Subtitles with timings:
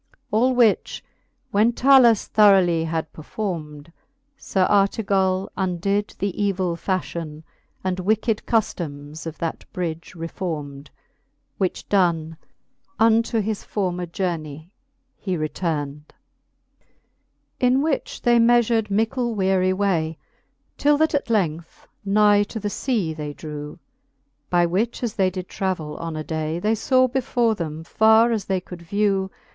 [0.31, 1.03] All which
[1.51, 3.91] when Talus throughly had perfourmed,
[4.35, 7.43] Sir Artegall undid the evill fafhion,
[7.83, 10.87] And wicked cuflomes of that bridge refourmed.
[11.59, 12.37] Which done,
[12.97, 14.71] unto his former journey
[15.19, 16.07] he retourned.
[16.07, 16.85] XXIX.
[17.59, 20.17] In which they meafur'd mickle weary way,
[20.79, 23.77] Till that at length nigh to the fea they drew;
[24.49, 26.57] By which as they did travell on a day.
[26.57, 29.29] They favv before them, far as they could vew.